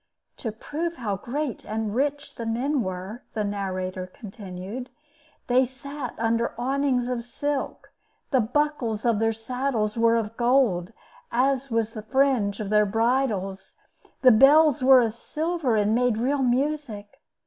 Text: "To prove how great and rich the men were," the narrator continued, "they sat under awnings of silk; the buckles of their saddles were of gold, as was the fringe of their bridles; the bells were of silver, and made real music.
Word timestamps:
"To 0.37 0.51
prove 0.51 0.95
how 0.95 1.15
great 1.17 1.63
and 1.63 1.93
rich 1.93 2.33
the 2.33 2.47
men 2.47 2.81
were," 2.81 3.21
the 3.35 3.43
narrator 3.43 4.07
continued, 4.07 4.89
"they 5.45 5.63
sat 5.63 6.15
under 6.17 6.55
awnings 6.59 7.07
of 7.07 7.23
silk; 7.23 7.91
the 8.31 8.39
buckles 8.39 9.05
of 9.05 9.19
their 9.19 9.31
saddles 9.31 9.97
were 9.99 10.15
of 10.15 10.35
gold, 10.37 10.91
as 11.31 11.69
was 11.69 11.93
the 11.93 12.01
fringe 12.01 12.59
of 12.59 12.71
their 12.71 12.87
bridles; 12.87 13.75
the 14.23 14.31
bells 14.31 14.81
were 14.81 15.01
of 15.01 15.13
silver, 15.13 15.75
and 15.75 15.93
made 15.93 16.17
real 16.17 16.41
music. 16.41 17.19